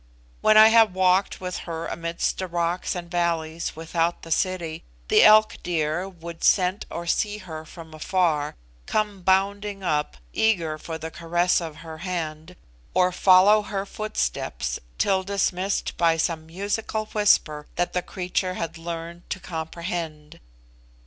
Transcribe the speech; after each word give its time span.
When 0.41 0.57
I 0.57 0.69
have 0.69 0.95
walked 0.95 1.39
with 1.39 1.57
her 1.69 1.85
amidst 1.85 2.39
the 2.39 2.47
rocks 2.47 2.95
and 2.95 3.11
valleys 3.11 3.75
without 3.75 4.23
the 4.23 4.31
city, 4.31 4.83
the 5.09 5.23
elk 5.23 5.57
deer 5.61 6.09
would 6.09 6.43
scent 6.43 6.87
or 6.89 7.05
see 7.05 7.37
her 7.37 7.65
from 7.65 7.93
afar, 7.93 8.55
come 8.87 9.21
bounding 9.21 9.83
up, 9.83 10.17
eager 10.33 10.79
for 10.79 10.97
the 10.97 11.11
caress 11.11 11.61
of 11.61 11.75
her 11.85 11.99
hand, 11.99 12.55
or 12.95 13.11
follow 13.11 13.61
her 13.61 13.85
footsteps, 13.85 14.79
till 14.97 15.21
dismissed 15.21 15.95
by 15.97 16.17
some 16.17 16.47
musical 16.47 17.05
whisper 17.05 17.67
that 17.75 17.93
the 17.93 18.01
creature 18.01 18.55
had 18.55 18.79
learned 18.79 19.29
to 19.29 19.39
comprehend. 19.39 20.39